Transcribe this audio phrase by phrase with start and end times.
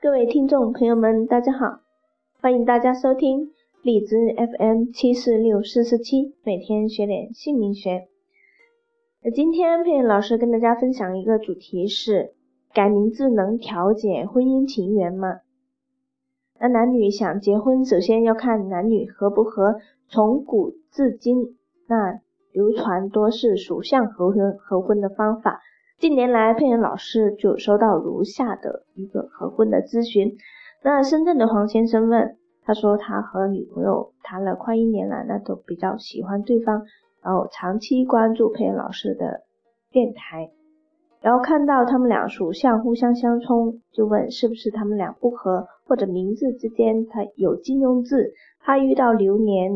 [0.00, 1.80] 各位听众朋友们，大家好，
[2.40, 3.50] 欢迎大家收听
[3.82, 8.06] 荔枝 FM 七四六四四七，每天学点姓名学。
[9.24, 12.32] 那今天佩老师跟大家分享一个主题是：
[12.72, 15.40] 改名字能调解婚姻情缘吗？
[16.60, 19.80] 那男女想结婚，首先要看男女合不合。
[20.08, 21.56] 从古至今，
[21.88, 22.20] 那
[22.52, 25.60] 流传多是属相合婚合婚的方法。
[25.98, 30.36] 近年来，佩恩老师就收到如下的一个合婚的咨询。
[30.84, 36.84] 那深圳的黄先生问，他说他和女朋友谈了快一年了，那都比较喜欢对方，
[37.20, 39.42] 然后长期关注佩恩老师的
[39.90, 40.52] 电台，
[41.20, 49.72] 然后看到他们俩属相互相相冲，就问是不是他们俩不合，或者名字之间他有金庸字，他遇到流年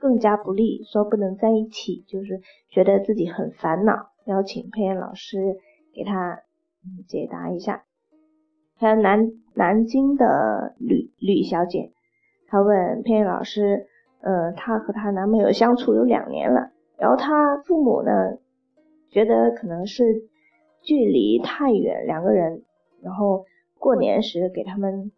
[0.00, 4.08] 更加不利，说不能在一起，就是觉得自己很烦恼。
[4.26, 5.58] 邀请佩恩老师
[5.94, 6.42] 给他
[7.06, 7.84] 解答一下。
[8.76, 11.92] 还有南南京的吕吕小姐，
[12.48, 13.86] 她问佩恩老师，
[14.20, 18.38] 呃，她和她男朋友相处有两年了，然后她父母呢，
[19.10, 20.24] 觉得可能是
[20.82, 22.64] 距离太远，两个人，
[23.00, 23.46] 然后
[23.78, 25.12] 过年时给他们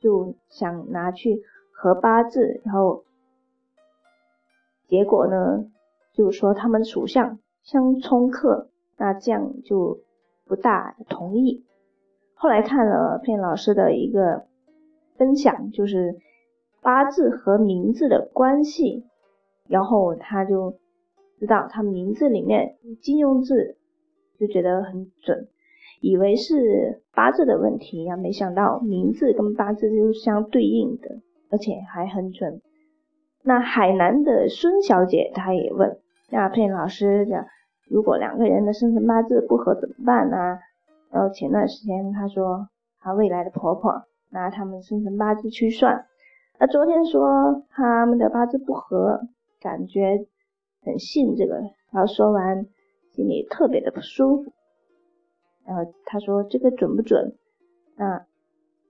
[0.00, 3.04] 就想拿去合八字，然后
[4.86, 5.66] 结果呢，
[6.14, 7.38] 就是说他们属相。
[7.70, 9.98] 相冲克，那这样就
[10.46, 11.66] 不大同意。
[12.32, 14.46] 后来看了佩老师的一个
[15.18, 16.16] 分享，就是
[16.80, 19.04] 八字和名字的关系，
[19.68, 20.78] 然后他就
[21.38, 23.76] 知道他名字里面金庸字，
[24.40, 25.48] 就觉得很准，
[26.00, 32.62] 以为是八字的问题呀，没想到名字跟八字就是相对应的，而且还很准。
[33.42, 35.98] 那海南的孙小姐她也问，
[36.30, 37.46] 那佩老师讲。
[37.90, 40.58] 如果两个人的生辰八字不合怎么办呢？
[41.10, 42.68] 然后前段时间她说
[43.00, 46.06] 她未来的婆婆拿他们生辰八字去算，
[46.60, 49.20] 那昨天说他们的八字不合，
[49.58, 50.26] 感觉
[50.82, 51.54] 很信这个，
[51.90, 52.66] 然后说完
[53.12, 54.52] 心里特别的不舒服。
[55.64, 57.36] 然后她说这个准不准？
[57.96, 58.26] 那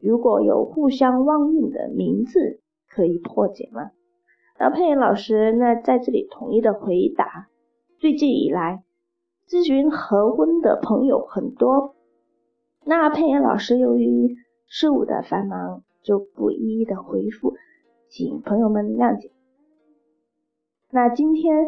[0.01, 2.61] 如果有互相旺运的名字
[2.91, 3.93] 可以破解吗？
[4.57, 7.47] 然后佩妍老师那在这里统一的回答，
[8.01, 8.83] 最近以来。
[9.49, 11.95] 咨询合婚的朋友很多，
[12.85, 14.37] 那佩妍老师由于
[14.67, 17.55] 事务的繁忙，就不一一的回复，
[18.11, 19.31] 请朋友们谅解。
[20.91, 21.65] 那今天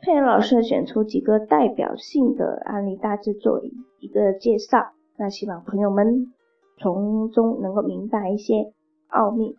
[0.00, 3.62] 佩妍老师选出几个代表性的案例，大致做
[3.98, 6.34] 一个介绍，那希望朋友们
[6.76, 8.74] 从中能够明白一些
[9.08, 9.56] 奥秘。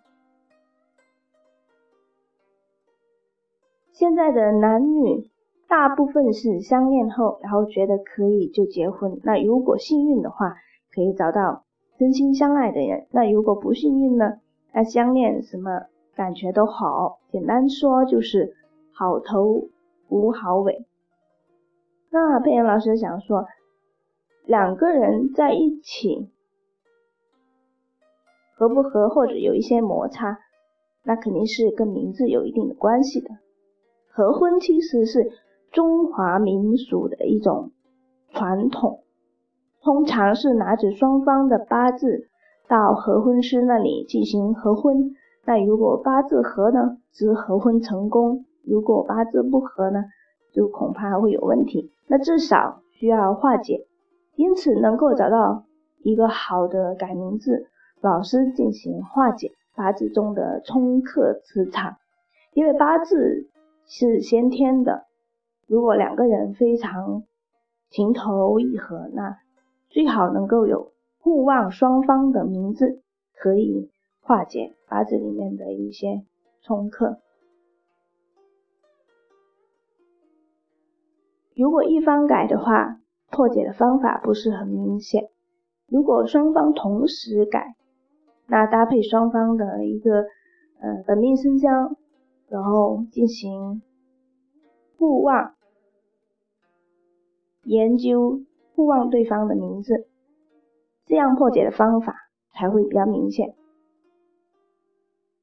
[3.91, 5.32] 现在的男女。
[5.73, 9.19] 大部分是相恋后，然后觉得可以就结婚。
[9.23, 10.53] 那如果幸运的话，
[10.93, 11.63] 可以找到
[11.97, 13.07] 真心相爱的人。
[13.09, 14.35] 那如果不幸运呢？
[14.71, 18.55] 那相恋什么感觉都好，简单说就是
[18.93, 19.67] 好头
[20.09, 20.85] 无好尾。
[22.11, 23.47] 那佩妍老师想说，
[24.45, 26.29] 两个人在一起
[28.55, 30.37] 合不合，或者有一些摩擦，
[31.03, 33.31] 那肯定是跟名字有一定的关系的。
[34.07, 35.31] 合婚其实是。
[35.73, 37.71] 中华民俗的一种
[38.29, 38.99] 传统，
[39.81, 42.27] 通常是拿着双方的八字
[42.67, 45.15] 到合婚师那里进行合婚。
[45.45, 50.05] 那如果八字合呢，则合婚成功；如果八字不合呢，
[50.53, 51.91] 就恐怕会有问题。
[52.05, 53.87] 那至少需要化解，
[54.35, 55.63] 因此能够找到
[56.03, 57.65] 一个好的改名字
[57.99, 61.95] 老师进行化解八字中的冲克磁场，
[62.53, 63.47] 因为八字
[63.87, 65.05] 是先天的。
[65.67, 67.23] 如果两个人非常
[67.89, 69.37] 情投意合，那
[69.89, 73.01] 最好能够有互望双方的名字，
[73.35, 73.89] 可以
[74.21, 76.23] 化解八字里面的一些
[76.61, 77.19] 冲克。
[81.55, 82.99] 如果一方改的话，
[83.29, 85.29] 破解的方法不是很明显。
[85.87, 87.75] 如果双方同时改，
[88.47, 90.25] 那搭配双方的一个
[90.79, 91.69] 呃本命生肖，
[92.49, 93.83] 然后进行
[95.03, 95.53] 互望。
[97.63, 98.39] 研究
[98.73, 100.07] 互望对方的名字，
[101.05, 102.15] 这样破解的方法
[102.53, 103.53] 才会比较明显。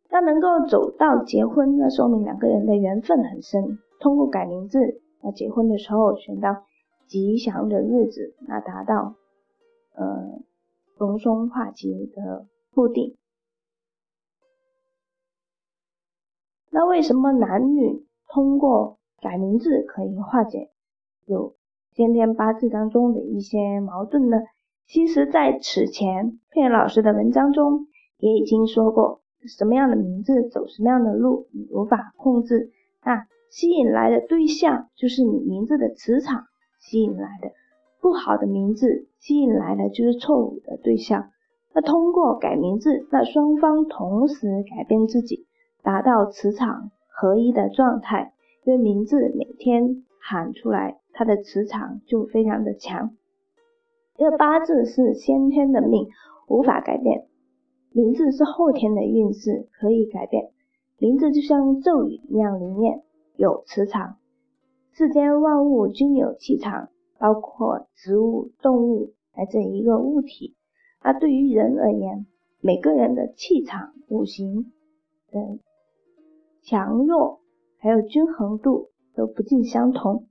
[0.08, 3.78] 那能够走到结婚，那说明两个人的缘分很深。
[4.00, 6.64] 通过改名字，那结婚的时候选到
[7.06, 9.14] 吉祥的日子，那达到
[9.94, 10.40] 呃
[10.96, 13.18] 逢凶化吉的目的。
[16.70, 20.70] 那为什么男女通过改名字可以化解
[21.26, 21.55] 有？
[21.93, 24.38] 先天八字当中的一些矛盾呢，
[24.87, 27.88] 其实，在此前佩老师的文章中
[28.19, 29.20] 也已经说过，
[29.58, 32.70] 什么样的名字走什么样的路，你无法控制。
[33.05, 36.44] 那吸引来的对象就是你名字的磁场
[36.78, 37.50] 吸引来的，
[38.00, 41.31] 不好的名字吸引来的就是错误的对象。
[41.75, 45.46] 那通过改名字，那双方同时改变自己，
[45.82, 48.32] 达到磁场合一的状态。
[48.64, 53.16] 因为名字每天喊出来，它的磁场就非常的强。
[54.16, 56.08] 因为八字是先天的命，
[56.46, 57.26] 无法改变；
[57.90, 60.50] 名字是后天的运势，可以改变。
[60.98, 63.02] 名字就像咒语一样灵验，
[63.36, 64.16] 有磁场。
[64.92, 70.54] 世间万物均有气场，包括植物、动物乃至一个物体。
[71.02, 72.26] 那对于人而言，
[72.60, 74.70] 每个人的气场、五行
[75.30, 75.58] 的
[76.62, 77.40] 强弱，
[77.81, 80.27] 还有均衡度都不尽相同。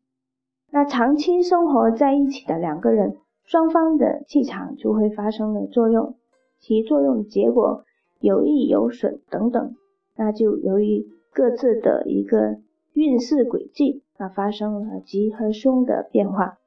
[0.71, 6.15] 那长期生活在一起的两个人，双方的气场就会发生了作用，
[6.59, 7.83] 其作用结果
[8.19, 9.75] 有益有损等等，
[10.15, 12.59] 那就由于各自的一个
[12.93, 16.57] 运势轨迹，那发生了吉和凶的变化。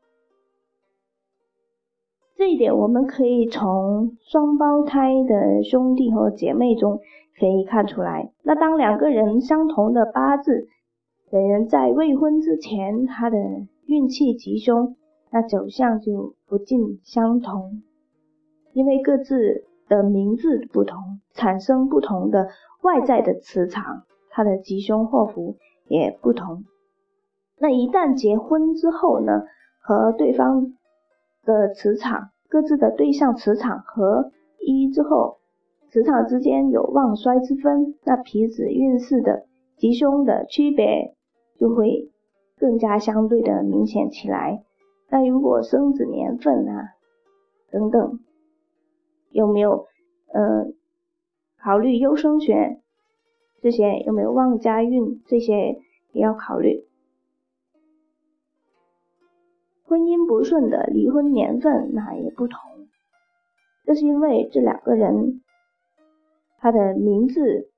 [2.34, 6.98] 这一点我们可以从双胞胎的兄弟和姐妹中
[7.38, 8.32] 可以看出来。
[8.42, 10.68] 那当两个人相同的八字
[11.30, 13.38] 的人在未婚之前，他的
[13.86, 14.96] 运气吉凶，
[15.30, 17.82] 那走向就不尽相同。
[18.72, 22.48] 因为各自的名字不同，产生不同的
[22.82, 25.56] 外在的磁场，他的吉凶祸福
[25.88, 26.64] 也不同。
[27.58, 29.42] 那一旦结婚之后呢，
[29.80, 30.74] 和对方
[31.44, 32.30] 的磁场。
[32.48, 34.30] 各自的对象磁场合
[34.60, 35.38] 一之后，
[35.92, 39.44] 磁场之间有旺衰之分，那彼此运势的
[39.76, 41.14] 吉凶的区别
[41.58, 42.10] 就会
[42.56, 44.64] 更加相对的明显起来。
[45.10, 46.94] 那如果生子年份啊
[47.70, 48.20] 等等，
[49.32, 49.86] 有没有
[50.32, 50.68] 呃
[51.58, 52.80] 考虑优生学
[53.60, 55.78] 这些有没有旺家运这些
[56.12, 56.86] 也要考虑。
[59.84, 62.58] 婚姻不顺的离婚年份那也不同，
[63.84, 65.42] 这是因为这两个人
[66.62, 67.72] 他的名字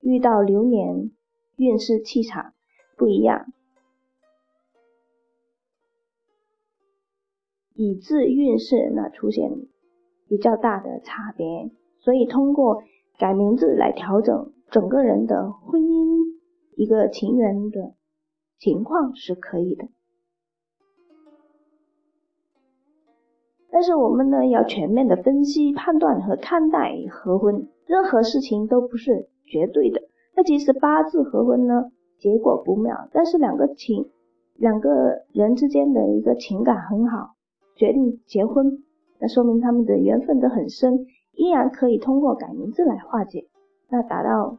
[0.00, 1.10] 遇到流年
[1.56, 2.54] 运势气场
[2.96, 3.52] 不一样，
[7.74, 9.50] 以致运势那出现
[10.28, 12.82] 比较大的差别，所以通过
[13.18, 16.38] 改名字来调整整个人的婚姻
[16.74, 17.92] 一个情缘的
[18.58, 19.88] 情况是可以的。
[23.70, 30.02] 但是我们呢，要全面的分析、判断和看待合婚，任何事情都不是绝对的。
[30.34, 34.10] 那即使八字合婚呢，结果不妙，但是两个情
[34.54, 37.34] 两个人之间的一个情感很好，
[37.76, 38.82] 决定结婚，
[39.18, 43.48] 那说明他们的缘分都很深，依然可以通过改名字来化解，
[43.88, 44.58] 那达到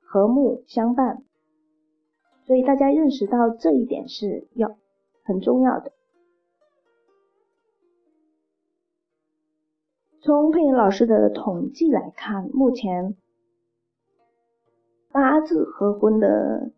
[0.00, 1.22] 和睦相伴。
[2.46, 4.76] 所以大家认识到这一点是要
[5.24, 5.92] 很重要的。
[10.24, 13.14] 从佩莹老师的统计来看，目前
[15.12, 16.70] 八字合婚的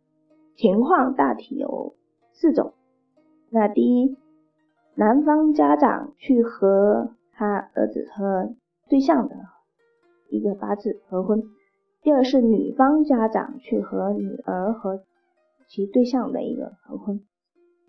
[0.56, 1.94] 情况大体有
[2.32, 2.72] 四种。
[3.48, 4.16] 那第一，
[4.96, 8.56] 男方家长去和他儿子和
[8.88, 9.36] 对象的
[10.28, 11.38] 一个八字合婚；
[12.02, 15.04] 第二是女方家长去和女儿和
[15.68, 17.20] 其对象的一个合婚；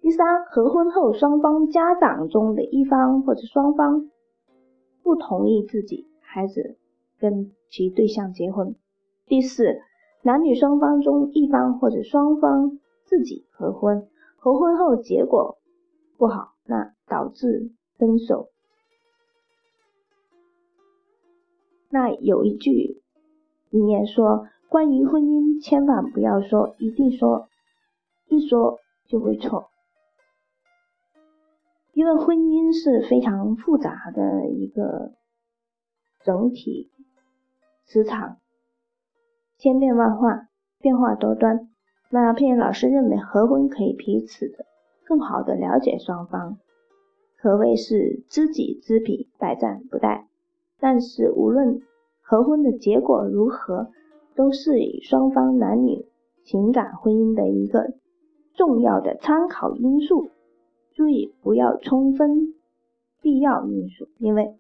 [0.02, 4.12] 第三，合婚后双方家长中的一方或者双方。
[5.08, 6.76] 不同意自己孩子
[7.18, 8.76] 跟其对象结婚。
[9.26, 9.80] 第四，
[10.22, 15.60] 男女双方中一方或者双方自己合婚，合婚后结果
[16.18, 18.50] 不好，那导致分手。
[21.90, 23.02] 那有一句
[23.70, 27.48] 名言说：关于婚姻，千万不要说，一定说，
[28.28, 29.70] 一说就会错。
[31.98, 35.13] 因为婚姻是非常复杂的一个
[36.24, 36.92] 整体
[37.88, 38.38] 磁场，
[39.58, 40.48] 千变万化，
[40.80, 41.68] 变化多端。
[42.12, 44.68] 那佩妍老师认为，合婚可以彼此的
[45.08, 46.60] 更好的了解双方，
[47.36, 50.25] 可谓是知己知彼，百战不殆。
[50.80, 51.82] 但是无论
[52.22, 53.89] 合婚的结果如何，
[54.36, 56.06] 都是以双方男女
[56.44, 57.96] 情感婚姻的一个
[58.54, 60.30] 重要的参考因素。
[60.98, 62.56] 注意不要充分
[63.22, 64.56] 必要因素，因为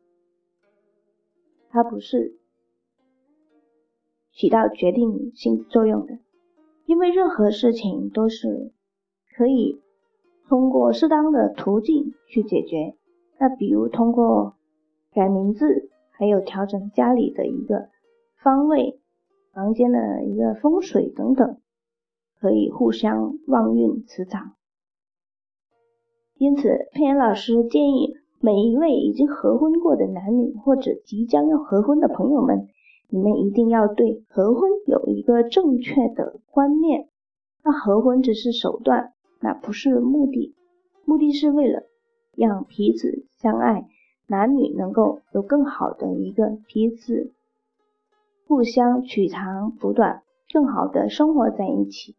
[1.71, 2.37] 它不是
[4.31, 6.19] 起到决定性作用的。
[6.85, 8.71] 因为任何事情都是
[9.35, 9.81] 可以
[10.47, 12.95] 通过适当的途径去解决。
[13.39, 14.55] 那比如通过
[15.13, 17.89] 改名字，还有调整家里的一个
[18.43, 18.99] 方位、
[19.53, 21.57] 房间的一个风水等等，
[22.39, 24.53] 可以互相旺运磁场。
[26.37, 32.67] 因此，佩妍老师建议每一位已经合婚过的男女，或者即将要合婚的朋友们，
[33.09, 37.07] 你们一定要对合婚有一个正确的观念。
[37.63, 40.53] 那合婚只是手段，那不是目的。
[41.05, 41.83] 目的是为了
[42.35, 43.87] 让彼此相爱，
[44.27, 47.31] 男女能够有更好的一个彼此
[48.47, 50.21] 互相取长补短，
[50.53, 52.15] 更好的生活在一起。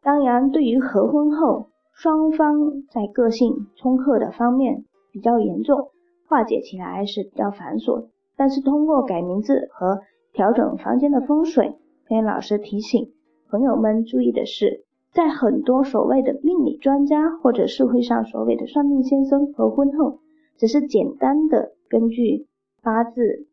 [0.00, 1.67] 当然，对于合婚后
[1.98, 5.90] 双方在个性冲克的方面比较严重，
[6.28, 8.06] 化解起来是比较繁琐。
[8.36, 10.02] 但是通过改名字和
[10.32, 11.76] 调整房间的风水，
[12.06, 13.12] 可以老师提醒。
[13.50, 20.20] 朋友们注意的是，在很多所谓的命理专家或者社会上所谓的算命先生和婚后，
[20.56, 22.46] 只是简单的根据
[22.80, 23.48] 八字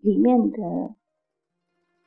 [0.00, 0.94] 里面的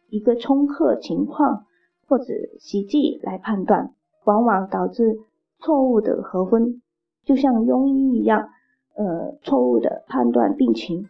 [0.10, 1.68] 一个冲克情况
[2.08, 3.94] 或者习忌来判断，
[4.26, 5.20] 往往导致
[5.62, 6.82] 错误的合婚，
[7.24, 8.50] 就像庸医一样，
[8.96, 11.10] 呃，错误的判断病情，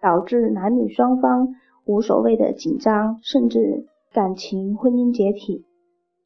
[0.00, 3.86] 导致男女双方无所谓的紧张，甚至。
[4.12, 5.64] 感情婚姻解体，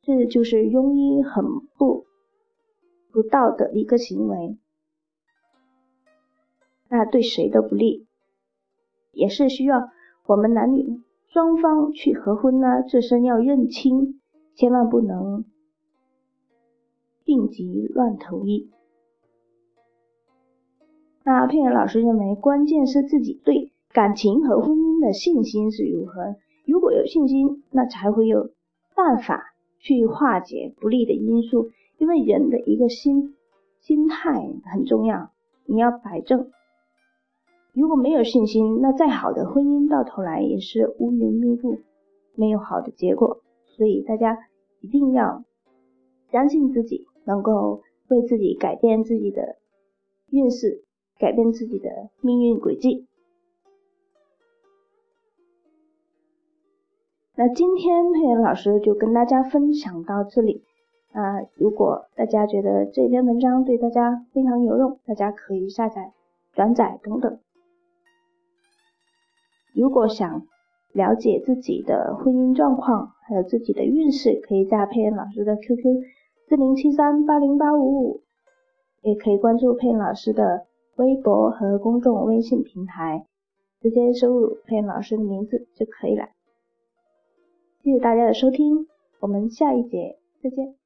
[0.00, 1.44] 这就是庸医很
[1.76, 2.06] 不
[3.12, 4.56] 不道德的一个行为，
[6.88, 8.06] 那对谁都不利，
[9.12, 9.90] 也是需要
[10.24, 14.18] 我们男女双方去合婚呢，自身要认清，
[14.56, 15.44] 千万不能
[17.24, 18.70] 病急乱投医。
[21.24, 26.36] 那佩妍老师认为，关键是自己对感情和婚姻的信心是如何。
[26.66, 28.50] 如果有信心，那才会有
[28.94, 31.70] 办法去化解不利的因素。
[31.96, 33.34] 因为人的一个心
[33.80, 35.30] 心态很重要，
[35.64, 36.50] 你要摆正。
[37.72, 41.78] 如果没有信心，那再好的婚姻到头来也是乌云密布，
[42.34, 43.40] 没有好的结果。
[43.64, 44.36] 所以大家
[44.80, 45.44] 一定要
[46.30, 49.56] 相信自己，能够为自己改变自己的
[50.30, 50.84] 运势，
[51.18, 53.06] 改变自己的命运轨迹。
[57.36, 60.62] 那今天佩妍老师就跟大家分享到这里
[61.12, 61.40] 啊！
[61.56, 66.12] 如果大家觉得这篇文章对大家非常有用，大家可以下载、
[66.52, 67.40] 转载等等。
[69.72, 70.46] 如果想
[70.92, 75.82] 了解自己的婚姻状况，还有自己的运势，可以加佩妍老师的 QQ
[76.46, 78.22] 四零七三八零八五五，
[79.02, 83.26] 也可以关注佩恩老师的微博和公众微信平台，
[83.80, 86.28] 直接输入佩恩老师的名字就可以了。
[87.82, 88.86] 谢谢大家的收听，
[89.20, 90.83] 我们下一节再见。